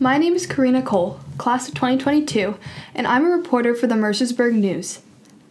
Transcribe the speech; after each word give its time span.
My 0.00 0.18
name 0.18 0.34
is 0.34 0.44
Karina 0.44 0.82
Cole, 0.82 1.20
class 1.38 1.68
of 1.68 1.74
2022, 1.74 2.58
and 2.96 3.06
I'm 3.06 3.24
a 3.24 3.28
reporter 3.28 3.76
for 3.76 3.86
the 3.86 3.94
Mercersburg 3.94 4.52
News. 4.52 4.98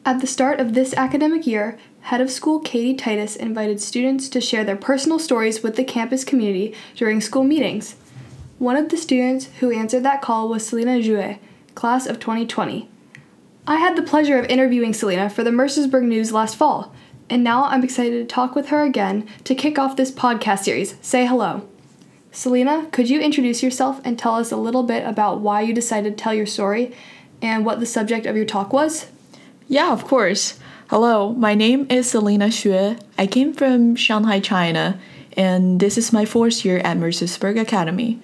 At 0.04 0.20
the 0.20 0.28
start 0.28 0.60
of 0.60 0.74
this 0.74 0.94
academic 0.96 1.48
year, 1.48 1.80
head 2.02 2.20
of 2.20 2.30
school 2.30 2.60
Katie 2.60 2.94
Titus 2.94 3.38
invited 3.38 3.80
students 3.80 4.28
to 4.28 4.42
share 4.42 4.66
their 4.66 4.76
personal 4.76 5.18
stories 5.18 5.64
with 5.64 5.78
the 5.78 5.86
campus 5.86 6.26
community 6.26 6.76
during 6.94 7.22
school 7.22 7.46
meetings. 7.46 7.96
One 8.60 8.76
of 8.76 8.90
the 8.90 8.98
students 8.98 9.46
who 9.62 9.72
answered 9.72 10.04
that 10.04 10.22
call 10.22 10.50
was 10.50 10.68
Selena 10.68 11.00
Xue, 11.00 11.40
class 11.74 12.06
of 12.06 12.20
2020. 12.20 12.90
I 13.66 13.78
had 13.78 13.96
the 13.96 14.04
pleasure 14.04 14.38
of 14.38 14.46
interviewing 14.48 14.94
Selena 14.94 15.30
for 15.30 15.46
the 15.46 15.52
Mercersburg 15.52 16.04
News 16.04 16.34
last 16.34 16.58
fall, 16.58 16.94
and 17.30 17.46
now 17.46 17.64
I'm 17.64 17.86
excited 17.86 18.28
to 18.28 18.36
talk 18.36 18.56
with 18.56 18.68
her 18.68 18.84
again 18.84 19.26
to 19.46 19.56
kick 19.56 19.80
off 19.80 19.96
this 19.96 20.12
podcast 20.12 20.66
series. 20.66 20.96
Say 21.02 21.26
hello. 21.26 21.66
Selena, 22.36 22.88
could 22.92 23.12
you 23.12 23.22
introduce 23.22 23.62
yourself 23.62 24.02
and 24.04 24.18
tell 24.18 24.36
us 24.36 24.52
a 24.52 24.58
little 24.58 24.82
bit 24.82 25.06
about 25.06 25.40
why 25.40 25.62
you 25.62 25.72
decided 25.72 26.18
to 26.18 26.22
tell 26.24 26.34
your 26.34 26.48
story 26.48 26.92
and 27.44 27.64
what 27.64 27.80
the 27.80 27.86
subject 27.86 28.26
of 28.26 28.36
your 28.36 28.44
talk 28.44 28.74
was? 28.74 29.06
Yeah, 29.68 29.94
of 29.94 30.04
course. 30.04 30.60
Hello, 30.90 31.34
my 31.34 31.54
name 31.54 31.86
is 31.92 32.10
Selena 32.10 32.48
Xue. 32.48 33.00
I 33.20 33.28
came 33.28 33.54
from 33.54 33.96
Shanghai, 33.96 34.40
China, 34.40 35.00
and 35.38 35.80
this 35.80 35.96
is 35.96 36.12
my 36.12 36.26
fourth 36.26 36.66
year 36.66 36.80
at 36.80 36.98
Mercersburg 36.98 37.62
Academy. 37.62 38.20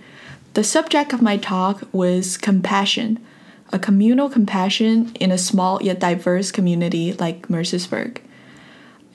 The 0.56 0.64
subject 0.64 1.14
of 1.14 1.22
my 1.22 1.38
talk 1.38 1.84
was 1.94 2.36
compassion 2.36 3.20
a 3.72 3.80
communal 3.80 4.30
compassion 4.30 5.12
in 5.20 5.32
a 5.32 5.38
small 5.38 5.82
yet 5.82 6.00
diverse 6.00 6.52
community 6.52 7.14
like 7.14 7.48
Mercersburg. 7.50 8.18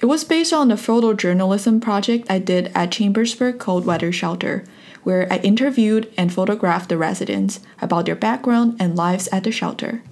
It 0.00 0.06
was 0.06 0.24
based 0.24 0.52
on 0.52 0.70
a 0.70 0.76
photojournalism 0.76 1.80
project 1.80 2.30
I 2.30 2.38
did 2.38 2.70
at 2.74 2.92
Chambersburg 2.92 3.58
Cold 3.58 3.84
Weather 3.84 4.12
Shelter, 4.12 4.64
where 5.04 5.32
I 5.32 5.36
interviewed 5.38 6.12
and 6.18 6.32
photographed 6.32 6.88
the 6.88 6.98
residents 6.98 7.60
about 7.80 8.06
their 8.06 8.16
background 8.16 8.76
and 8.80 8.96
lives 8.96 9.28
at 9.28 9.44
the 9.44 9.52
shelter. 9.52 10.02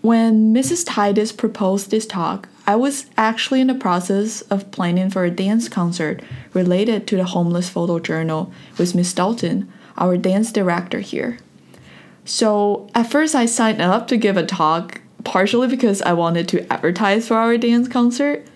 When 0.00 0.54
Mrs. 0.54 0.84
Titus 0.86 1.32
proposed 1.32 1.90
this 1.90 2.06
talk, 2.06 2.48
I 2.66 2.76
was 2.76 3.06
actually 3.16 3.60
in 3.60 3.66
the 3.66 3.74
process 3.74 4.42
of 4.42 4.70
planning 4.70 5.10
for 5.10 5.24
a 5.24 5.30
dance 5.30 5.68
concert 5.68 6.22
related 6.54 7.06
to 7.08 7.16
the 7.16 7.24
homeless 7.24 7.68
photojournal 7.68 8.52
with 8.78 8.94
Miss 8.94 9.12
Dalton, 9.12 9.72
our 9.96 10.16
dance 10.16 10.52
director 10.52 11.00
here. 11.00 11.38
So 12.24 12.88
at 12.94 13.10
first, 13.10 13.34
I 13.34 13.46
signed 13.46 13.80
up 13.80 14.06
to 14.08 14.16
give 14.16 14.36
a 14.36 14.46
talk, 14.46 15.00
partially 15.24 15.66
because 15.66 16.02
I 16.02 16.12
wanted 16.12 16.46
to 16.48 16.72
advertise 16.72 17.26
for 17.26 17.34
our 17.34 17.56
dance 17.56 17.88
concert. 17.88 18.46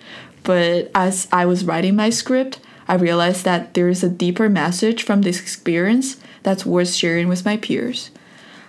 But 0.45 0.91
as 0.95 1.27
I 1.33 1.47
was 1.47 1.65
writing 1.65 1.97
my 1.97 2.11
script, 2.11 2.61
I 2.89 2.95
realized 2.95 3.45
that 3.45 3.75
there 3.75 3.89
is 3.89 4.03
a 4.03 4.09
deeper 4.09 4.49
message 4.49 5.03
from 5.03 5.23
this 5.23 5.41
experience 5.41 6.17
that's 6.43 6.67
worth 6.67 6.93
sharing 6.93 7.29
with 7.29 7.45
my 7.45 7.57
peers. 7.57 8.11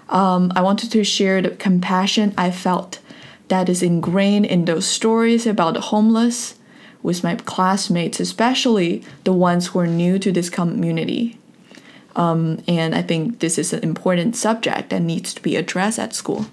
Um, 0.09 0.51
I 0.55 0.61
wanted 0.61 0.91
to 0.91 1.03
share 1.03 1.41
the 1.41 1.51
compassion 1.51 2.33
I 2.37 2.51
felt 2.51 2.99
that 3.47 3.69
is 3.69 3.83
ingrained 3.83 4.45
in 4.45 4.65
those 4.65 4.85
stories 4.85 5.45
about 5.47 5.73
the 5.73 5.81
homeless 5.81 6.55
with 7.01 7.23
my 7.23 7.35
classmates, 7.35 8.19
especially 8.19 9.03
the 9.25 9.33
ones 9.33 9.67
who 9.67 9.79
are 9.79 9.87
new 9.87 10.17
to 10.19 10.31
this 10.31 10.49
community. 10.49 11.37
Um, 12.15 12.63
and 12.67 12.95
I 12.95 13.01
think 13.01 13.39
this 13.39 13.57
is 13.57 13.73
an 13.73 13.83
important 13.83 14.35
subject 14.35 14.89
that 14.91 15.01
needs 15.01 15.33
to 15.33 15.41
be 15.41 15.55
addressed 15.55 15.99
at 15.99 16.13
school. 16.13 16.45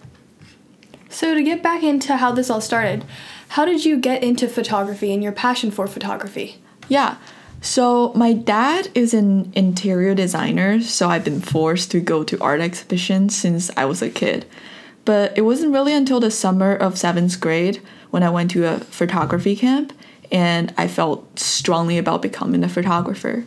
So, 1.09 1.35
to 1.35 1.43
get 1.43 1.63
back 1.63 1.83
into 1.83 2.17
how 2.17 2.33
this 2.33 2.51
all 2.51 2.61
started, 2.61 3.05
how 3.49 3.65
did 3.65 3.85
you 3.85 3.99
get 3.99 4.23
into 4.23 4.49
photography 4.49 5.13
and 5.13 5.23
your 5.23 5.33
passion 5.33 5.71
for 5.71 5.87
photography? 5.87 6.59
Yeah. 6.89 7.17
So, 7.63 8.13
my 8.15 8.33
dad 8.33 8.89
is 8.95 9.13
an 9.13 9.53
interior 9.55 10.15
designer, 10.15 10.81
so 10.81 11.09
I've 11.09 11.25
been 11.25 11.41
forced 11.41 11.91
to 11.91 12.01
go 12.01 12.25
to 12.25 12.41
art 12.41 12.61
exhibitions 12.61 13.37
since 13.37 13.71
I 13.77 13.85
was 13.85 14.01
a 14.01 14.09
kid. 14.09 14.47
But 15.05 15.37
it 15.37 15.43
wasn't 15.43 15.73
really 15.73 15.93
until 15.93 16.21
the 16.21 16.31
summer 16.31 16.75
of 16.75 16.99
seventh 16.99 17.39
grade 17.41 17.83
when 18.11 18.23
I 18.23 18.31
went 18.31 18.51
to 18.53 18.67
a 18.67 18.79
photography 18.79 19.57
camp 19.57 19.93
and 20.33 20.73
I 20.79 20.89
felt 20.89 21.39
strongly 21.39 21.99
about 21.99 22.23
becoming 22.23 22.65
a 22.65 22.69
photographer 22.69 23.47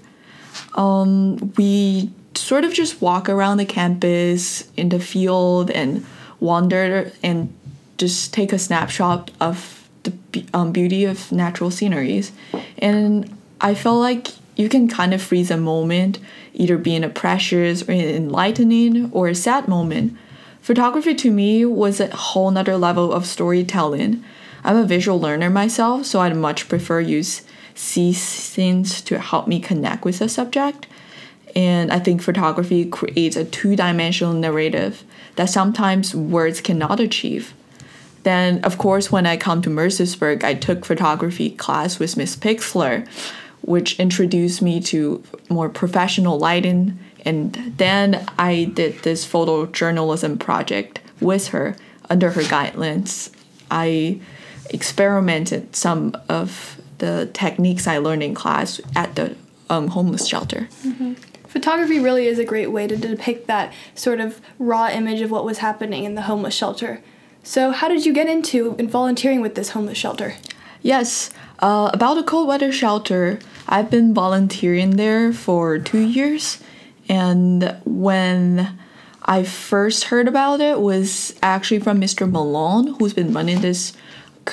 um, 0.76 1.54
we 1.58 2.12
sort 2.36 2.64
of 2.64 2.74
just 2.74 3.02
walk 3.02 3.30
around 3.30 3.58
the 3.58 3.66
campus 3.66 4.70
in 4.76 4.90
the 4.90 5.00
field 5.00 5.70
and 5.72 6.06
wander 6.40 7.12
and 7.22 7.54
just 7.98 8.34
take 8.34 8.52
a 8.52 8.60
snapshot 8.60 9.32
of 9.40 9.88
the 10.04 10.46
um, 10.54 10.72
beauty 10.72 11.06
of 11.06 11.32
natural 11.32 11.72
sceneries. 11.72 12.32
And 12.78 13.38
I 13.64 13.76
felt 13.76 14.02
like 14.02 14.28
you 14.58 14.68
can 14.68 14.90
kind 14.90 15.14
of 15.14 15.22
freeze 15.22 15.50
a 15.50 15.56
moment, 15.58 16.20
either 16.54 16.78
being 16.78 17.04
a 17.06 17.10
precious 17.10 17.82
or 17.88 17.94
an 17.94 18.02
enlightening 18.02 19.10
or 19.14 19.30
a 19.30 19.36
sad 19.36 19.70
moment. 19.70 20.18
Photography 20.62 21.16
to 21.16 21.32
me 21.32 21.64
was 21.66 22.00
a 22.02 22.14
whole 22.14 22.52
nother 22.52 22.76
level 22.76 23.14
of 23.14 23.26
storytelling. 23.26 24.22
I'm 24.66 24.76
a 24.76 24.84
visual 24.84 25.20
learner 25.20 25.50
myself, 25.50 26.06
so 26.06 26.20
I'd 26.20 26.36
much 26.36 26.68
prefer 26.68 27.00
use 27.00 27.44
see 27.74 28.14
scenes 28.14 29.02
to 29.02 29.18
help 29.18 29.48
me 29.48 29.60
connect 29.60 30.04
with 30.04 30.20
the 30.20 30.30
subject. 30.30 30.86
And 31.56 31.92
I 31.92 32.00
think 32.00 32.22
photography 32.22 32.86
creates 32.86 33.36
a 33.36 33.46
two 33.46 33.76
dimensional 33.78 34.34
narrative 34.34 35.04
that 35.38 35.50
sometimes 35.50 36.14
words 36.14 36.60
cannot 36.62 37.00
achieve. 37.00 37.54
Then, 38.24 38.64
of 38.64 38.78
course, 38.78 39.12
when 39.12 39.26
I 39.26 39.38
come 39.38 39.62
to 39.62 39.70
Mercersburg, 39.70 40.44
I 40.44 40.54
took 40.54 40.86
photography 40.86 41.52
class 41.52 42.00
with 42.00 42.16
Miss 42.16 42.36
Pixler, 42.36 43.08
which 43.64 44.00
introduced 44.00 44.62
me 44.62 44.80
to 44.82 45.24
more 45.50 45.70
professional 45.70 46.38
lighting. 46.38 47.00
And 47.26 47.54
then 47.78 48.26
I 48.38 48.66
did 48.66 49.00
this 49.00 49.26
photojournalism 49.26 50.40
project 50.40 51.00
with 51.20 51.50
her 51.50 51.76
under 52.10 52.32
her 52.32 52.42
guidelines. 52.42 53.32
I 53.72 54.20
experimented 54.70 55.76
some 55.76 56.16
of 56.30 56.80
the 56.98 57.30
techniques 57.34 57.88
I 57.88 57.98
learned 57.98 58.24
in 58.24 58.34
class 58.34 58.80
at 58.96 59.16
the 59.16 59.36
um, 59.70 59.90
homeless 59.90 60.28
shelter. 60.28 60.68
Mm-hmm. 60.84 61.14
Photography 61.48 62.00
really 62.00 62.28
is 62.28 62.40
a 62.40 62.46
great 62.46 62.72
way 62.72 62.88
to 62.88 62.98
depict 62.98 63.48
that 63.48 63.74
sort 63.96 64.20
of 64.20 64.42
raw 64.58 64.90
image 64.90 65.22
of 65.22 65.32
what 65.32 65.46
was 65.46 65.60
happening 65.60 66.04
in 66.04 66.16
the 66.16 66.24
homeless 66.24 66.56
shelter. 66.56 67.02
So, 67.44 67.72
how 67.72 67.90
did 67.90 68.06
you 68.06 68.14
get 68.14 68.28
into 68.28 68.76
volunteering 68.76 69.42
with 69.42 69.56
this 69.56 69.70
homeless 69.70 69.98
shelter? 69.98 70.36
Yes, 70.82 71.30
uh, 71.64 71.90
about 71.94 72.16
the 72.16 72.24
cold 72.24 72.46
weather 72.46 72.74
shelter, 72.74 73.40
I've 73.70 73.90
been 73.90 74.14
volunteering 74.14 74.98
there 74.98 75.32
for 75.32 75.80
two 75.80 76.02
years, 76.02 76.62
and 77.08 77.78
when 77.86 78.78
I 79.24 79.44
first 79.44 80.06
heard 80.06 80.28
about 80.28 80.60
it 80.60 80.82
was 80.82 81.34
actually 81.42 81.80
from 81.80 82.02
Mr. 82.02 82.30
Malone, 82.30 82.96
who's 83.00 83.14
been 83.14 83.32
running 83.32 83.62
this 83.62 83.94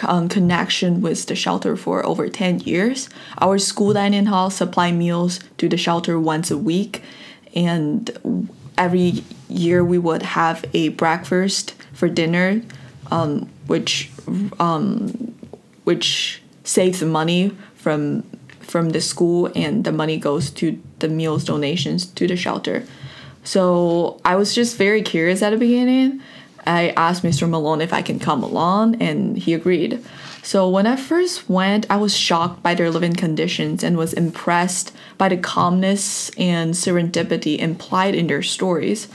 um, 0.05 0.29
connection 0.29 1.01
with 1.01 1.27
the 1.27 1.35
shelter 1.35 1.77
for 1.77 2.07
over 2.07 2.29
10 2.29 2.61
years. 2.61 3.09
Our 3.39 3.59
school 3.59 3.93
dining 3.93 4.27
hall 4.27 4.49
supply 4.49 4.93
meals 4.93 5.41
to 5.59 5.69
the 5.69 5.77
shelter 5.77 6.17
once 6.17 6.53
a 6.53 6.57
week, 6.57 7.03
and 7.57 8.49
every 8.79 9.25
year 9.49 9.85
we 9.85 9.99
would 9.99 10.23
have 10.23 10.65
a 10.75 10.91
breakfast 10.91 11.75
for 11.93 12.09
dinner, 12.09 12.63
um, 13.11 13.49
which 13.67 14.13
um, 14.61 15.35
which 15.83 16.40
saves 16.71 17.03
money 17.03 17.43
from 17.75 18.23
from 18.61 18.91
the 18.91 19.01
school, 19.01 19.51
and 19.57 19.83
the 19.85 19.93
money 19.93 20.17
goes 20.17 20.51
to 20.51 20.81
the 21.01 21.09
meals 21.09 21.45
donations 21.45 22.07
to 22.07 22.29
the 22.29 22.37
shelter. 22.37 22.85
So 23.43 24.21
I 24.25 24.37
was 24.37 24.55
just 24.55 24.77
very 24.77 25.03
curious 25.03 25.43
at 25.43 25.51
the 25.51 25.57
beginning 25.57 26.21
I 26.67 26.91
asked 26.97 27.23
Mr. 27.23 27.49
Malone 27.49 27.81
if 27.81 27.93
I 27.93 28.03
can 28.03 28.19
come 28.19 28.43
along, 28.43 29.01
and 29.03 29.37
he 29.37 29.55
agreed. 29.55 30.05
So 30.43 30.69
when 30.69 30.87
I 30.87 30.97
first 30.97 31.49
went, 31.49 31.87
I 31.91 31.97
was 31.97 32.17
shocked 32.17 32.63
by 32.63 32.75
their 32.75 32.91
living 32.91 33.15
conditions 33.15 33.83
and 33.83 33.97
was 33.97 34.13
impressed 34.13 34.93
by 35.19 35.29
the 35.29 35.37
calmness 35.37 36.31
and 36.39 36.75
serendipity 36.75 37.59
implied 37.59 38.15
in 38.15 38.27
their 38.27 38.43
stories. 38.43 39.09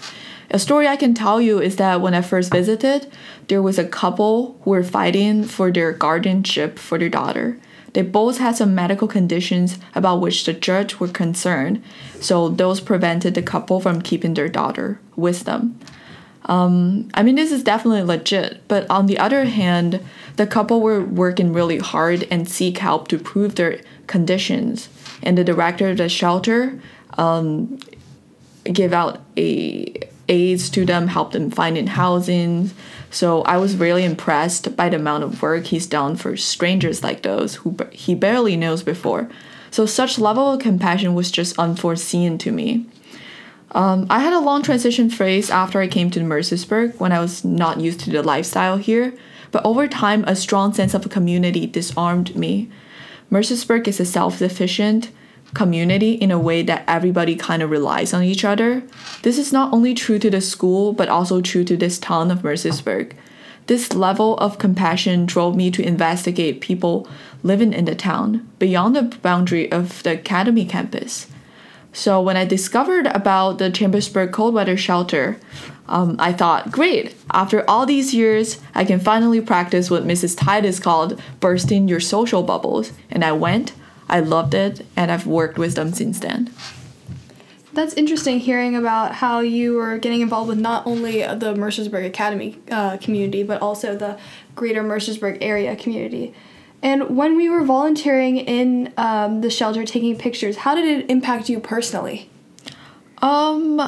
A 0.52 0.60
story 0.60 0.88
I 0.88 0.96
can 0.96 1.14
tell 1.14 1.42
you 1.42 1.60
is 1.60 1.78
that 1.78 2.02
when 2.02 2.14
I 2.14 2.22
first 2.22 2.52
visited, 2.52 3.12
there 3.48 3.62
was 3.62 3.80
a 3.80 3.88
couple 3.88 4.60
who 4.62 4.72
were 4.72 4.84
fighting 4.84 5.44
for 5.44 5.72
their 5.72 5.92
guardianship 5.92 6.78
for 6.80 6.98
their 6.98 7.10
daughter. 7.10 7.58
They 7.94 8.02
both 8.02 8.40
had 8.40 8.58
some 8.58 8.76
medical 8.76 9.08
conditions 9.08 9.80
about 9.96 10.20
which 10.20 10.46
the 10.46 10.54
judge 10.54 11.00
were 11.00 11.08
concerned, 11.08 11.82
so 12.20 12.50
those 12.50 12.82
prevented 12.82 13.36
the 13.36 13.42
couple 13.42 13.80
from 13.80 14.02
keeping 14.02 14.34
their 14.34 14.50
daughter 14.50 15.00
with 15.16 15.46
them. 15.46 15.80
Um, 16.48 17.10
I 17.14 17.24
mean, 17.24 17.36
this 17.36 17.52
is 17.52 17.64
definitely 17.64 18.04
legit, 18.04 18.68
but 18.68 18.88
on 18.90 19.08
the 19.08 19.18
other 19.18 19.46
hand, 19.46 20.00
the 20.36 20.46
couple 20.46 20.82
were 20.82 21.04
working 21.04 21.54
really 21.54 21.80
hard 21.80 22.28
and 22.30 22.48
seek 22.48 22.80
help 22.80 23.08
to 23.08 23.18
prove 23.18 23.56
their 23.56 23.80
conditions. 24.08 24.90
And 25.24 25.38
the 25.38 25.44
director 25.44 25.90
of 25.90 25.98
the 25.98 26.10
shelter 26.10 26.80
um, 27.18 27.80
gave 28.66 28.94
out 28.94 29.22
a 29.38 30.08
aids 30.28 30.70
to 30.72 30.86
them, 30.86 31.08
help 31.08 31.32
them 31.32 31.52
finding 31.52 31.88
housing. 31.88 32.72
So 33.12 33.42
I 33.44 33.58
was 33.58 33.76
really 33.78 34.04
impressed 34.04 34.76
by 34.76 34.90
the 34.90 34.98
amount 34.98 35.24
of 35.24 35.42
work 35.42 35.66
he's 35.66 35.88
done 35.88 36.16
for 36.16 36.36
strangers 36.36 37.04
like 37.04 37.22
those 37.22 37.56
who 37.56 37.78
he 37.92 38.16
barely 38.16 38.58
knows 38.58 38.84
before. 38.84 39.30
So 39.72 39.86
such 39.86 40.20
level 40.20 40.54
of 40.54 40.60
compassion 40.60 41.16
was 41.16 41.32
just 41.32 41.60
unforeseen 41.60 42.38
to 42.40 42.52
me. 42.52 42.86
Um, 43.72 44.08
I 44.10 44.20
had 44.20 44.34
a 44.34 44.40
long 44.40 44.64
transition 44.64 45.10
phase 45.10 45.50
after 45.50 45.82
I 45.82 45.88
came 45.88 46.10
to 46.12 46.22
Mercersburg 46.22 46.98
when 46.98 47.12
I 47.12 47.20
was 47.20 47.44
not 47.44 47.82
used 47.82 48.00
to 48.02 48.10
the 48.10 48.24
lifestyle 48.24 48.78
here, 48.78 49.14
but 49.52 49.66
over 49.66 49.88
time, 49.88 50.24
a 50.26 50.36
strong 50.36 50.74
sense 50.74 50.94
of 50.94 51.10
community 51.10 51.68
disarmed 51.68 52.36
me. 52.36 52.70
Mercersburg 53.30 53.88
is 53.88 54.00
a 54.00 54.06
self 54.06 54.38
sufficient 54.38 55.12
community 55.54 56.14
in 56.14 56.32
a 56.32 56.40
way 56.40 56.64
that 56.64 56.84
everybody 56.88 57.36
kind 57.36 57.62
of 57.62 57.70
relies 57.70 58.14
on 58.14 58.24
each 58.24 58.44
other. 58.44 58.84
This 59.22 59.38
is 59.38 59.54
not 59.54 59.74
only 59.74 59.94
true 59.94 60.20
to 60.20 60.30
the 60.30 60.42
school, 60.42 60.94
but 60.94 61.10
also 61.10 61.42
true 61.42 61.64
to 61.64 61.78
this 61.78 62.00
town 62.00 62.32
of 62.32 62.40
Mercersburg. 62.40 63.14
This 63.68 63.94
level 63.94 64.38
of 64.38 64.60
compassion 64.60 65.26
drove 65.26 65.56
me 65.56 65.72
to 65.72 65.86
investigate 65.86 66.62
people 66.62 67.08
living 67.42 67.74
in 67.74 67.86
the 67.86 67.96
town 67.96 68.48
beyond 68.60 68.96
the 68.96 69.04
boundary 69.04 69.72
of 69.72 70.04
the 70.04 70.14
academy 70.14 70.66
campus. 70.66 71.28
So 71.92 72.22
when 72.22 72.36
I 72.36 72.46
discovered 72.46 73.08
about 73.08 73.58
the 73.58 73.72
Chambersburg 73.72 74.34
cold 74.34 74.54
weather 74.54 74.76
shelter, 74.76 75.40
um, 75.88 76.16
I 76.20 76.34
thought, 76.34 76.72
great, 76.72 77.16
after 77.32 77.68
all 77.70 77.86
these 77.86 78.14
years, 78.14 78.60
I 78.74 78.84
can 78.84 79.00
finally 79.00 79.40
practice 79.40 79.90
what 79.90 80.04
Mrs. 80.04 80.38
Titus 80.38 80.80
called 80.80 81.22
bursting 81.40 81.88
your 81.88 82.00
social 82.00 82.44
bubbles. 82.44 82.92
And 83.10 83.24
I 83.24 83.32
went, 83.32 83.72
I 84.10 84.20
loved 84.20 84.54
it, 84.54 84.86
and 84.96 85.12
I've 85.12 85.28
worked 85.28 85.58
with 85.58 85.76
them 85.76 85.94
since 85.94 86.20
then. 86.20 86.52
That's 87.74 87.94
interesting 87.96 88.40
hearing 88.40 88.76
about 88.76 89.16
how 89.16 89.42
you 89.42 89.76
were 89.76 89.98
getting 89.98 90.22
involved 90.22 90.48
with 90.48 90.60
not 90.60 90.88
only 90.88 91.20
the 91.22 91.54
Mercersburg 91.56 92.06
Academy 92.06 92.58
uh, 92.72 92.98
community, 92.98 93.44
but 93.44 93.62
also 93.62 93.96
the 93.96 94.18
greater 94.56 94.82
Mercersburg 94.82 95.40
area 95.42 95.76
community. 95.76 96.34
And 96.82 97.18
when 97.18 97.36
we 97.36 97.50
were 97.50 97.64
volunteering 97.64 98.38
in 98.38 98.94
um, 98.96 99.42
the 99.42 99.50
shelter 99.50 99.84
taking 99.86 100.16
pictures, 100.18 100.58
how 100.58 100.76
did 100.76 100.86
it 100.86 101.10
impact 101.10 101.50
you 101.50 101.60
personally? 101.60 102.30
Um, 103.22 103.82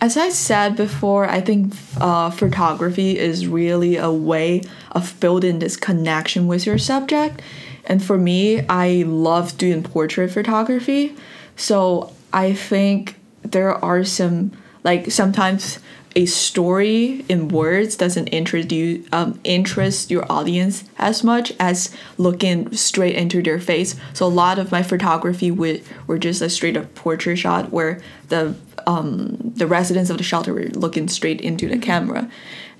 as 0.00 0.16
I 0.16 0.28
said 0.28 0.76
before, 0.76 1.28
I 1.28 1.40
think 1.40 1.74
uh, 2.00 2.30
photography 2.30 3.18
is 3.18 3.46
really 3.46 3.96
a 3.96 4.10
way 4.12 4.62
of 4.92 5.18
building 5.20 5.58
this 5.58 5.76
connection 5.76 6.46
with 6.46 6.66
your 6.66 6.78
subject. 6.78 7.42
And 7.86 8.02
for 8.02 8.18
me, 8.18 8.66
I 8.68 9.04
love 9.06 9.56
doing 9.58 9.82
portrait 9.82 10.30
photography. 10.30 11.16
So 11.56 12.12
I 12.32 12.52
think 12.52 13.16
there 13.42 13.72
are 13.84 14.04
some 14.04 14.52
like 14.82 15.10
sometimes 15.10 15.78
a 16.14 16.24
story 16.24 17.24
in 17.28 17.48
words 17.48 17.94
doesn't 17.94 18.28
introduce 18.28 19.06
um, 19.12 19.38
interest 19.44 20.10
your 20.10 20.24
audience 20.32 20.84
as 20.98 21.22
much 21.22 21.52
as 21.60 21.94
looking 22.16 22.72
straight 22.74 23.14
into 23.14 23.42
their 23.42 23.60
face. 23.60 23.96
So 24.14 24.26
a 24.26 24.28
lot 24.28 24.58
of 24.58 24.72
my 24.72 24.82
photography 24.82 25.50
would 25.50 25.82
were 26.06 26.18
just 26.18 26.40
a 26.40 26.48
straight 26.48 26.76
up 26.76 26.94
portrait 26.94 27.36
shot 27.36 27.70
where 27.70 28.00
the 28.28 28.56
um, 28.86 29.52
the 29.56 29.66
residents 29.66 30.08
of 30.08 30.16
the 30.16 30.24
shelter 30.24 30.54
were 30.54 30.68
looking 30.68 31.08
straight 31.08 31.40
into 31.40 31.68
the 31.68 31.78
camera, 31.78 32.30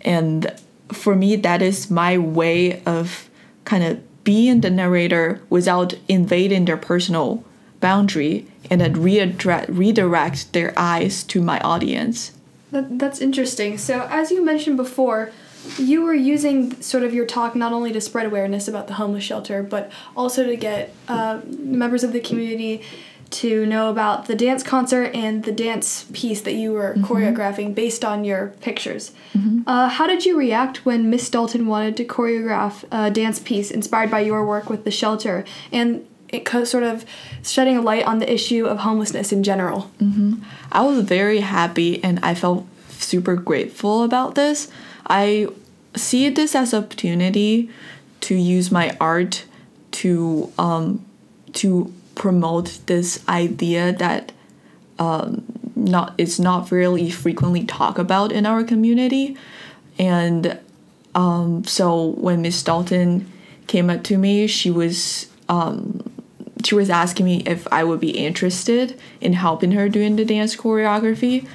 and 0.02 0.54
for 0.92 1.14
me 1.14 1.36
that 1.36 1.60
is 1.60 1.90
my 1.90 2.16
way 2.16 2.82
of 2.84 3.28
kind 3.64 3.84
of 3.84 4.00
being 4.26 4.60
the 4.60 4.70
narrator 4.70 5.40
without 5.48 5.94
invading 6.08 6.64
their 6.64 6.76
personal 6.76 7.44
boundary 7.80 8.44
and 8.68 8.80
then 8.80 9.00
redirect, 9.00 10.52
their 10.52 10.74
eyes 10.76 11.22
to 11.22 11.40
my 11.40 11.60
audience. 11.60 12.32
That, 12.72 12.98
that's 12.98 13.20
interesting. 13.20 13.78
So, 13.78 14.08
as 14.10 14.32
you 14.32 14.44
mentioned 14.44 14.76
before, 14.76 15.30
you 15.78 16.02
were 16.02 16.14
using 16.14 16.80
sort 16.82 17.04
of 17.04 17.14
your 17.14 17.24
talk 17.24 17.54
not 17.54 17.72
only 17.72 17.92
to 17.92 18.00
spread 18.00 18.26
awareness 18.26 18.66
about 18.66 18.88
the 18.88 18.94
homeless 18.94 19.22
shelter, 19.22 19.62
but 19.62 19.92
also 20.16 20.44
to 20.44 20.56
get 20.56 20.92
uh, 21.06 21.40
members 21.46 22.02
of 22.02 22.12
the 22.12 22.20
community 22.20 22.82
to 23.28 23.66
know 23.66 23.90
about 23.90 24.26
the 24.26 24.34
dance 24.34 24.62
concert 24.62 25.10
and 25.14 25.44
the 25.44 25.52
dance 25.52 26.06
piece 26.12 26.40
that 26.42 26.54
you 26.54 26.72
were 26.72 26.94
mm-hmm. 26.94 27.04
choreographing 27.04 27.74
based 27.74 28.04
on 28.04 28.24
your 28.24 28.48
pictures. 28.60 29.12
Mm-hmm. 29.34 29.62
Uh, 29.66 29.88
how 29.88 30.06
did 30.06 30.24
you 30.24 30.38
react 30.38 30.86
when 30.86 31.10
Miss 31.10 31.28
Dalton 31.28 31.66
wanted 31.66 31.96
to 31.96 32.04
choreograph 32.04 32.84
a 32.92 33.10
dance 33.10 33.38
piece 33.38 33.70
inspired 33.70 34.10
by 34.10 34.20
your 34.20 34.46
work 34.46 34.70
with 34.70 34.84
the 34.84 34.90
shelter? 34.90 35.44
And 35.72 36.06
it 36.28 36.48
sort 36.66 36.82
of 36.82 37.04
shedding 37.42 37.76
a 37.76 37.82
light 37.82 38.04
on 38.04 38.18
the 38.18 38.32
issue 38.32 38.66
of 38.66 38.78
homelessness 38.78 39.32
in 39.32 39.42
general. 39.42 39.90
Mm-hmm. 40.00 40.42
I 40.72 40.82
was 40.82 41.04
very 41.04 41.40
happy 41.40 42.02
and 42.02 42.18
I 42.22 42.34
felt 42.34 42.66
super 42.90 43.36
grateful 43.36 44.02
about 44.02 44.34
this. 44.34 44.68
I 45.06 45.48
see 45.94 46.28
this 46.28 46.54
as 46.54 46.72
an 46.72 46.84
opportunity 46.84 47.70
to 48.22 48.34
use 48.34 48.70
my 48.70 48.96
art 49.00 49.44
to 49.92 50.52
um, 50.58 51.04
to 51.52 51.92
promote 52.16 52.80
this 52.86 53.22
idea 53.28 53.92
that 53.92 54.32
um, 54.98 55.44
not 55.76 56.14
it's 56.18 56.40
not 56.40 56.72
really 56.72 57.10
frequently 57.10 57.64
talked 57.64 57.98
about 57.98 58.32
in 58.32 58.44
our 58.46 58.64
community, 58.64 59.36
and 59.98 60.58
um, 61.14 61.62
so 61.64 62.06
when 62.06 62.42
Miss 62.42 62.62
Dalton 62.62 63.30
came 63.68 63.88
up 63.88 64.02
to 64.04 64.18
me, 64.18 64.48
she 64.48 64.70
was 64.70 65.30
um, 65.48 66.02
she 66.64 66.74
was 66.74 66.90
asking 66.90 67.26
me 67.26 67.42
if 67.46 67.66
I 67.72 67.84
would 67.84 68.00
be 68.00 68.10
interested 68.10 68.98
in 69.20 69.34
helping 69.34 69.72
her 69.72 69.88
doing 69.88 70.16
the 70.16 70.24
dance 70.24 70.56
choreography. 70.56 71.46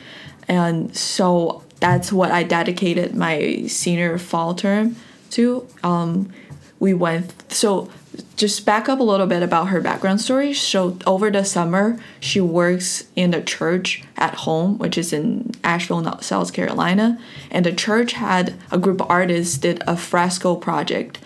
And 0.48 0.96
so 0.96 1.64
that's 1.80 2.12
what 2.12 2.32
I 2.32 2.44
dedicated 2.44 3.16
my 3.16 3.64
senior 3.68 4.18
fall 4.18 4.54
term 4.54 4.96
to. 5.32 5.68
Um, 5.84 6.32
we 6.80 6.94
went, 6.94 7.52
so 7.52 7.92
just 8.36 8.66
back 8.66 8.90
up 8.90 9.00
a 9.00 9.04
little 9.04 9.28
bit 9.28 9.44
about 9.44 9.68
her 9.68 9.82
background 9.82 10.22
story. 10.22 10.54
So 10.54 10.98
over 11.06 11.30
the 11.30 11.44
summer, 11.44 12.00
she 12.20 12.42
works 12.42 13.06
in 13.16 13.32
the 13.32 13.42
church 13.42 14.04
at 14.18 14.34
home, 14.34 14.78
which 14.78 14.98
is 14.98 15.14
in 15.14 15.52
Asheville, 15.64 16.20
South 16.22 16.54
Carolina. 16.54 17.20
And 17.50 17.66
the 17.66 17.74
church 17.74 18.14
had 18.14 18.56
a 18.72 18.78
group 18.78 19.02
of 19.02 19.10
artists 19.10 19.58
did 19.58 19.84
a 19.86 19.96
fresco 19.96 20.56
project 20.56 21.20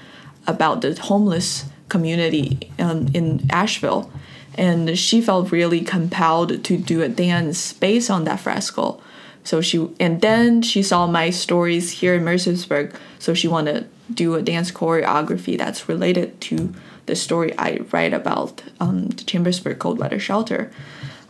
about 0.47 0.81
the 0.81 0.93
homeless 0.95 1.65
community 1.89 2.71
um, 2.79 3.07
in 3.13 3.45
Asheville. 3.49 4.11
And 4.57 4.97
she 4.97 5.21
felt 5.21 5.51
really 5.51 5.81
compelled 5.81 6.63
to 6.63 6.77
do 6.77 7.01
a 7.01 7.09
dance 7.09 7.73
based 7.73 8.09
on 8.09 8.23
that 8.23 8.39
fresco. 8.39 9.01
So 9.45 9.61
she 9.61 9.87
and 9.99 10.21
then 10.21 10.63
she 10.63 10.81
saw 10.81 11.05
my 11.05 11.29
stories 11.29 11.91
here 11.91 12.15
in 12.15 12.23
Mercersburg, 12.23 12.95
so 13.19 13.35
she 13.35 13.47
wanted 13.47 13.87
do 14.13 14.35
a 14.35 14.41
dance 14.41 14.71
choreography 14.71 15.57
that's 15.57 15.89
related 15.89 16.39
to 16.41 16.73
the 17.05 17.15
story 17.15 17.57
I 17.57 17.79
write 17.91 18.13
about 18.13 18.63
um, 18.79 19.07
the 19.09 19.23
Chambersburg 19.23 19.79
cold 19.79 19.99
weather 19.99 20.19
shelter. 20.19 20.71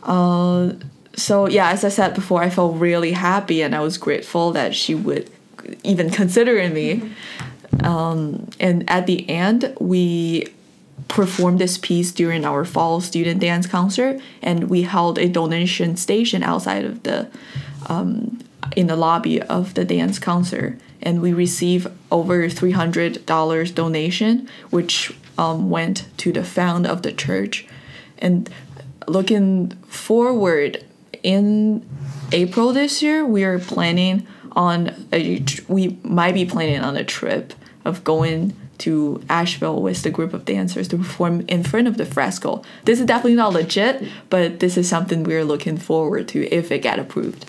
Uh, 0.02 0.72
so 1.14 1.48
yeah, 1.48 1.70
as 1.70 1.84
I 1.84 1.88
said 1.88 2.14
before, 2.14 2.42
I 2.42 2.50
felt 2.50 2.76
really 2.76 3.12
happy 3.12 3.62
and 3.62 3.74
I 3.74 3.80
was 3.80 3.98
grateful 3.98 4.52
that 4.52 4.74
she 4.74 4.94
would 4.94 5.30
even 5.82 6.10
consider 6.10 6.68
me. 6.68 6.96
Mm-hmm. 6.96 7.84
Um, 7.84 8.48
and 8.60 8.88
at 8.88 9.06
the 9.06 9.28
end, 9.28 9.74
we 9.80 10.48
performed 11.08 11.58
this 11.58 11.78
piece 11.78 12.12
during 12.12 12.44
our 12.44 12.64
fall 12.64 13.00
student 13.00 13.40
dance 13.40 13.66
concert, 13.66 14.20
and 14.42 14.70
we 14.70 14.82
held 14.82 15.18
a 15.18 15.28
donation 15.28 15.96
station 15.96 16.42
outside 16.42 16.84
of 16.84 17.02
the 17.02 17.28
um, 17.88 18.38
in 18.76 18.86
the 18.86 18.96
lobby 18.96 19.40
of 19.42 19.74
the 19.74 19.84
dance 19.84 20.18
concert, 20.18 20.78
and 21.02 21.22
we 21.22 21.32
received 21.32 21.88
over 22.10 22.48
three 22.48 22.72
hundred 22.72 23.24
dollars 23.26 23.70
donation, 23.70 24.48
which 24.70 25.14
um, 25.38 25.70
went 25.70 26.06
to 26.18 26.32
the 26.32 26.44
fund 26.44 26.86
of 26.86 27.02
the 27.02 27.12
church. 27.12 27.66
And 28.18 28.48
looking 29.06 29.70
forward, 29.88 30.84
in 31.22 31.86
April 32.32 32.72
this 32.72 33.02
year, 33.02 33.24
we 33.24 33.44
are 33.44 33.58
planning 33.58 34.26
on 34.52 35.06
a, 35.12 35.44
we 35.68 35.98
might 36.02 36.34
be 36.34 36.46
planning 36.46 36.80
on 36.80 36.96
a 36.96 37.04
trip 37.04 37.52
of 37.84 38.02
going 38.04 38.54
to 38.78 39.22
Asheville 39.28 39.80
with 39.80 40.02
the 40.02 40.10
group 40.10 40.34
of 40.34 40.44
dancers 40.44 40.88
to 40.88 40.98
perform 40.98 41.42
in 41.48 41.62
front 41.62 41.88
of 41.88 41.96
the 41.96 42.04
fresco. 42.04 42.62
This 42.84 43.00
is 43.00 43.06
definitely 43.06 43.36
not 43.36 43.52
legit, 43.52 44.04
but 44.28 44.60
this 44.60 44.76
is 44.76 44.88
something 44.88 45.24
we're 45.24 45.44
looking 45.44 45.78
forward 45.78 46.28
to 46.28 46.46
if 46.54 46.70
it 46.70 46.80
get 46.82 46.98
approved. 46.98 47.46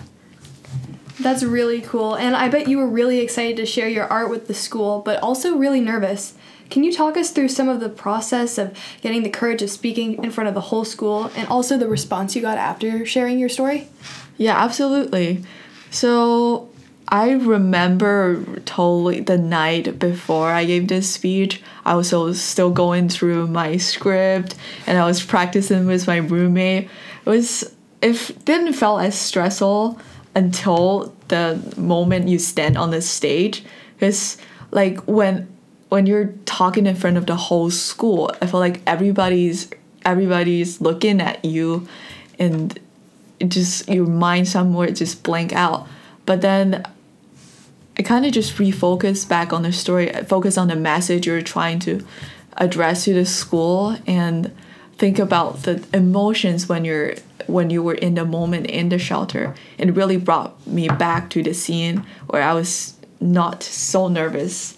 That's 1.20 1.42
really 1.42 1.80
cool, 1.80 2.14
and 2.14 2.36
I 2.36 2.48
bet 2.48 2.68
you 2.68 2.78
were 2.78 2.88
really 2.88 3.18
excited 3.18 3.56
to 3.56 3.66
share 3.66 3.88
your 3.88 4.04
art 4.04 4.30
with 4.30 4.46
the 4.46 4.54
school, 4.54 5.02
but 5.04 5.20
also 5.20 5.56
really 5.56 5.80
nervous. 5.80 6.34
Can 6.70 6.84
you 6.84 6.92
talk 6.92 7.16
us 7.16 7.30
through 7.30 7.48
some 7.48 7.68
of 7.68 7.80
the 7.80 7.88
process 7.88 8.58
of 8.58 8.78
getting 9.00 9.22
the 9.22 9.30
courage 9.30 9.62
of 9.62 9.70
speaking 9.70 10.22
in 10.22 10.30
front 10.30 10.48
of 10.48 10.54
the 10.54 10.60
whole 10.60 10.84
school 10.84 11.30
and 11.34 11.48
also 11.48 11.76
the 11.76 11.88
response 11.88 12.36
you 12.36 12.42
got 12.42 12.58
after 12.58 13.04
sharing 13.06 13.38
your 13.38 13.48
story? 13.48 13.88
Yeah, 14.36 14.62
absolutely. 14.62 15.44
So, 15.90 16.68
I 17.10 17.32
remember 17.32 18.60
totally 18.66 19.20
the 19.20 19.38
night 19.38 19.98
before 19.98 20.50
I 20.50 20.66
gave 20.66 20.88
this 20.88 21.10
speech, 21.10 21.62
I 21.86 21.94
was 21.94 22.40
still 22.40 22.70
going 22.70 23.08
through 23.08 23.46
my 23.46 23.78
script 23.78 24.54
and 24.86 24.98
I 24.98 25.06
was 25.06 25.24
practicing 25.24 25.86
with 25.86 26.06
my 26.06 26.18
roommate. 26.18 26.90
It 27.24 27.30
was 27.30 27.74
it 28.02 28.44
didn't 28.44 28.74
feel 28.74 28.98
as 28.98 29.18
stressful 29.18 29.98
until 30.34 31.14
the 31.28 31.60
moment 31.76 32.28
you 32.28 32.38
stand 32.38 32.76
on 32.76 32.90
the 32.90 33.02
stage 33.02 33.64
because 33.94 34.38
like 34.70 34.98
when 35.00 35.48
when 35.88 36.06
you're 36.06 36.34
talking 36.44 36.86
in 36.86 36.94
front 36.94 37.16
of 37.16 37.26
the 37.26 37.36
whole 37.36 37.70
school, 37.70 38.30
I 38.42 38.46
feel 38.46 38.60
like 38.60 38.80
everybody's 38.86 39.70
everybody's 40.04 40.80
looking 40.80 41.20
at 41.20 41.44
you 41.44 41.88
and 42.38 42.78
just 43.46 43.88
your 43.88 44.06
mind 44.06 44.48
somewhere 44.48 44.90
just 44.90 45.22
blank 45.22 45.52
out. 45.52 45.86
But 46.26 46.40
then 46.40 46.84
I 47.98 48.02
kind 48.02 48.26
of 48.26 48.32
just 48.32 48.56
refocus 48.56 49.28
back 49.28 49.52
on 49.52 49.62
the 49.62 49.72
story, 49.72 50.12
focus 50.26 50.56
on 50.56 50.68
the 50.68 50.76
message 50.76 51.26
you're 51.26 51.42
trying 51.42 51.78
to 51.80 52.04
address 52.56 53.04
to 53.04 53.14
the 53.14 53.26
school, 53.26 53.96
and 54.06 54.54
think 54.98 55.18
about 55.18 55.62
the 55.62 55.84
emotions 55.92 56.68
when 56.68 56.84
you're 56.84 57.14
when 57.48 57.70
you 57.70 57.82
were 57.82 57.94
in 57.94 58.14
the 58.14 58.24
moment 58.24 58.66
in 58.66 58.90
the 58.90 58.98
shelter. 58.98 59.54
It 59.78 59.94
really 59.94 60.16
brought 60.16 60.64
me 60.66 60.88
back 60.88 61.30
to 61.30 61.42
the 61.42 61.54
scene 61.54 62.04
where 62.28 62.42
I 62.42 62.52
was 62.52 62.94
not 63.20 63.62
so 63.62 64.08
nervous. 64.08 64.76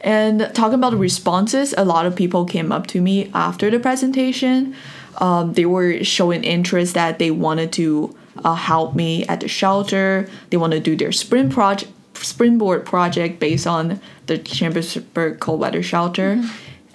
And 0.00 0.50
talking 0.54 0.74
about 0.74 0.90
the 0.90 0.96
responses, 0.96 1.74
a 1.78 1.84
lot 1.84 2.06
of 2.06 2.16
people 2.16 2.44
came 2.44 2.72
up 2.72 2.86
to 2.88 3.00
me 3.00 3.30
after 3.32 3.70
the 3.70 3.78
presentation. 3.78 4.74
Um, 5.18 5.54
they 5.54 5.64
were 5.64 6.04
showing 6.04 6.44
interest 6.44 6.94
that 6.94 7.18
they 7.18 7.30
wanted 7.30 7.72
to 7.74 8.16
uh, 8.44 8.54
help 8.54 8.94
me 8.94 9.24
at 9.26 9.40
the 9.40 9.48
shelter. 9.48 10.28
They 10.50 10.56
want 10.56 10.72
to 10.72 10.80
do 10.80 10.96
their 10.96 11.12
sprint 11.12 11.52
project, 11.52 11.90
springboard 12.14 12.84
project 12.84 13.40
based 13.40 13.66
on 13.66 14.00
the 14.26 14.38
Chambersburg 14.38 15.40
cold 15.40 15.60
weather 15.60 15.82
shelter. 15.82 16.36
Mm-hmm. 16.36 16.48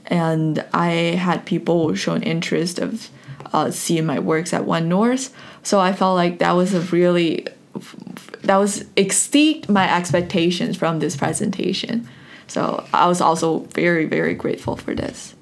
And 0.08 0.66
I 0.74 0.92
had 1.16 1.46
people 1.46 1.96
showing 1.96 2.24
interest 2.24 2.80
of 2.80 3.10
uh, 3.54 3.72
seeing 3.72 4.06
my 4.06 4.20
works 4.20 4.54
at 4.54 4.66
One 4.66 4.90
North. 4.90 5.34
So 5.62 5.80
I 5.80 5.94
felt 5.94 6.16
like 6.16 6.40
that 6.40 6.54
was 6.54 6.74
a 6.74 6.82
really 6.82 7.48
that 8.42 8.58
was 8.58 8.86
exceed 8.98 9.70
my 9.70 9.92
expectations 9.96 10.76
from 10.76 11.00
this 11.00 11.16
presentation. 11.16 12.08
So 12.48 12.86
I 12.94 13.08
was 13.08 13.22
also 13.22 13.60
very 13.60 14.06
very 14.06 14.34
grateful 14.34 14.76
for 14.76 14.94
this. 14.94 15.36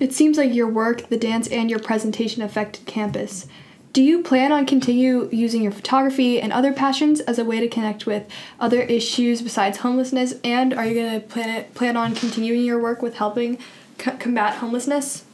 It 0.00 0.12
seems 0.12 0.38
like 0.38 0.54
your 0.54 0.68
work, 0.68 1.08
the 1.08 1.18
dance, 1.18 1.48
and 1.48 1.68
your 1.68 1.80
presentation 1.80 2.42
affected 2.42 2.86
campus. 2.86 3.46
Do 3.92 4.02
you 4.02 4.22
plan 4.22 4.52
on 4.52 4.66
continue 4.66 5.28
using 5.32 5.62
your 5.62 5.72
photography 5.72 6.38
and 6.38 6.52
other 6.52 6.72
passions 6.72 7.20
as 7.20 7.38
a 7.38 7.46
way 7.46 7.60
to 7.60 7.68
connect 7.68 8.04
with 8.04 8.24
other 8.60 8.82
issues 8.82 9.40
besides 9.40 9.78
homelessness? 9.78 10.34
And 10.44 10.74
are 10.74 10.84
you 10.84 10.94
going 10.94 11.18
to 11.18 11.26
plan 11.26 11.48
it, 11.48 11.74
plan 11.74 11.96
on 11.96 12.14
continuing 12.14 12.62
your 12.62 12.78
work 12.78 13.00
with 13.00 13.14
helping 13.14 13.56
c- 13.98 14.10
combat 14.18 14.56
homelessness? 14.56 15.24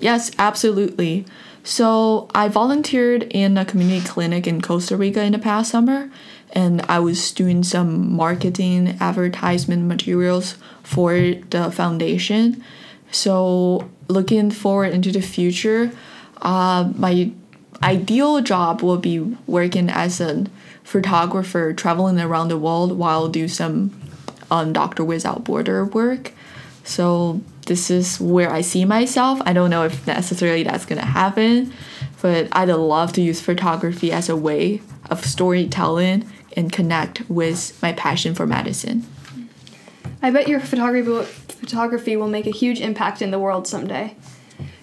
Yes, 0.00 0.30
absolutely. 0.38 1.26
So 1.64 2.28
I 2.34 2.48
volunteered 2.48 3.24
in 3.24 3.58
a 3.58 3.64
community 3.64 4.06
clinic 4.06 4.46
in 4.46 4.60
Costa 4.60 4.96
Rica 4.96 5.22
in 5.22 5.32
the 5.32 5.38
past 5.38 5.70
summer, 5.70 6.10
and 6.52 6.80
I 6.82 6.98
was 6.98 7.30
doing 7.32 7.62
some 7.62 8.12
marketing 8.12 8.96
advertisement 9.00 9.84
materials 9.86 10.56
for 10.82 11.12
the 11.14 11.70
foundation. 11.70 12.64
So 13.10 13.90
looking 14.08 14.50
forward 14.50 14.94
into 14.94 15.12
the 15.12 15.20
future, 15.20 15.92
uh, 16.40 16.90
my 16.96 17.32
ideal 17.82 18.40
job 18.40 18.82
will 18.82 18.98
be 18.98 19.20
working 19.46 19.90
as 19.90 20.20
a 20.20 20.46
photographer, 20.82 21.72
traveling 21.72 22.18
around 22.18 22.48
the 22.48 22.58
world 22.58 22.92
while 22.92 23.28
do 23.28 23.46
some 23.46 23.92
um, 24.50 24.72
Doctor 24.72 25.04
Without 25.04 25.44
Border 25.44 25.84
work. 25.84 26.32
So 26.84 27.42
this 27.68 27.90
is 27.90 28.20
where 28.20 28.50
I 28.50 28.62
see 28.62 28.84
myself. 28.84 29.40
I 29.44 29.52
don't 29.52 29.70
know 29.70 29.84
if 29.84 30.06
necessarily 30.06 30.64
that's 30.64 30.84
gonna 30.84 31.04
happen, 31.04 31.72
but 32.20 32.48
I'd 32.52 32.68
love 32.68 33.12
to 33.12 33.20
use 33.20 33.40
photography 33.40 34.10
as 34.10 34.28
a 34.28 34.36
way 34.36 34.82
of 35.10 35.24
storytelling 35.24 36.28
and 36.56 36.72
connect 36.72 37.28
with 37.30 37.80
my 37.80 37.92
passion 37.92 38.34
for 38.34 38.46
medicine. 38.46 39.06
I 40.20 40.30
bet 40.30 40.48
your 40.48 40.58
photography 40.58 41.32
photography 41.58 42.16
will 42.16 42.28
make 42.28 42.46
a 42.46 42.50
huge 42.50 42.80
impact 42.80 43.20
in 43.20 43.30
the 43.30 43.38
world 43.38 43.66
someday. 43.66 44.16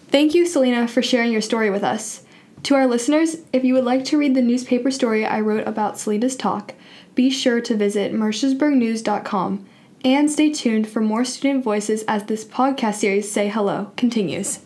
Thank 0.10 0.34
you, 0.34 0.46
Selena, 0.46 0.88
for 0.88 1.02
sharing 1.02 1.32
your 1.32 1.42
story 1.42 1.70
with 1.70 1.84
us. 1.84 2.24
To 2.64 2.76
our 2.76 2.88
listeners, 2.88 3.38
if 3.52 3.64
you 3.64 3.74
would 3.74 3.84
like 3.84 4.06
to 4.06 4.18
read 4.18 4.36
the 4.36 4.42
newspaper 4.42 4.92
story 4.92 5.26
I 5.26 5.40
wrote 5.40 5.68
about 5.68 5.98
Selena's 5.98 6.36
talk, 6.36 6.74
be 7.16 7.30
sure 7.30 7.62
to 7.62 7.76
visit 7.76 8.14
mercersburgnews.com 8.14 9.66
and 10.06 10.30
stay 10.30 10.52
tuned 10.52 10.88
for 10.88 11.02
more 11.02 11.26
student 11.26 11.64
voices 11.64 12.04
as 12.08 12.24
this 12.26 12.46
podcast 12.46 12.96
series, 12.96 13.30
Say 13.32 13.50
Hello, 13.50 13.92
continues. 13.98 14.60